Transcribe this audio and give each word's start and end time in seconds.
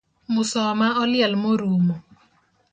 Musoma 0.33 0.87
oliel 1.03 1.33
morumo 1.41 1.95